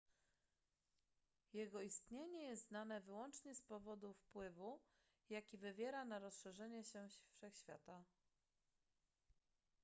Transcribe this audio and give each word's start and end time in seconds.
jego 1.53 1.81
istnienie 1.81 2.43
jest 2.43 2.67
znane 2.67 3.01
wyłącznie 3.01 3.55
z 3.55 3.61
powodu 3.61 4.13
wpływu 4.13 4.79
jaki 5.29 5.57
wywiera 5.57 6.05
na 6.05 6.19
rozszerzanie 6.19 6.83
się 6.83 7.07
wszechświata 7.37 8.03